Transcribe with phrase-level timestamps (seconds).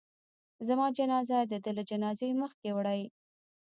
[0.67, 3.01] زما جنازه د ده له جنازې مخکې وړئ.